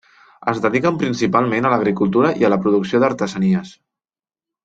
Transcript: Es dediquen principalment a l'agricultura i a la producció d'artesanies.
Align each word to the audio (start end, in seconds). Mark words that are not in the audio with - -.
Es 0.51 0.61
dediquen 0.61 0.95
principalment 1.03 1.67
a 1.67 1.73
l'agricultura 1.73 2.33
i 2.43 2.47
a 2.47 2.51
la 2.53 2.59
producció 2.65 3.03
d'artesanies. 3.05 3.77